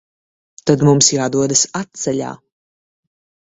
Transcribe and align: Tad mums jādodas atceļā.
Tad 0.69 0.85
mums 0.87 1.11
jādodas 1.17 1.63
atceļā. 1.83 2.33